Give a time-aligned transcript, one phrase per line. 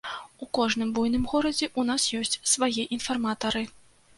[0.43, 3.63] У кожным буйным горадзе ў нас ёсць свае інфарматары.